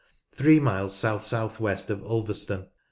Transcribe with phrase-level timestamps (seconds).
[0.33, 2.65] Three miles south south west of Ulver ston.